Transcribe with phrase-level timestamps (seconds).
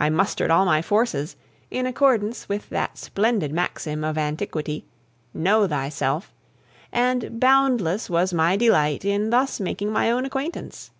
[0.00, 1.36] I mustered all my forces,
[1.70, 4.86] in accordance with that splendid maxim of antiquity,
[5.34, 6.32] "Know thyself!"
[6.92, 10.92] and boundless was my delight in thus making my own acquaintance.